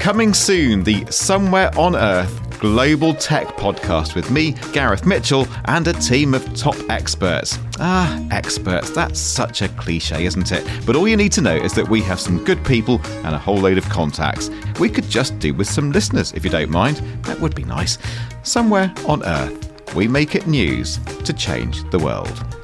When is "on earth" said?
1.78-2.58, 19.06-19.94